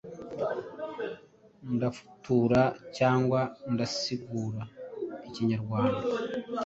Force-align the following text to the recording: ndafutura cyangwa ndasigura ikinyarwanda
ndafutura 1.75 2.61
cyangwa 2.97 3.39
ndasigura 3.73 4.61
ikinyarwanda 5.27 6.03